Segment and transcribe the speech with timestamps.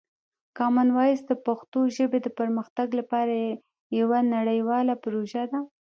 [0.57, 3.33] کامن وایس د پښتو ژبې د پرمختګ لپاره
[3.99, 5.59] یوه نړیواله پروژه ده.